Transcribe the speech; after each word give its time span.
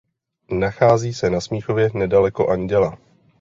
Nachází 0.51 1.13
se 1.13 1.29
na 1.29 1.41
Smíchově 1.41 1.89
nedaleko 1.93 2.47
Anděla. 2.47 2.97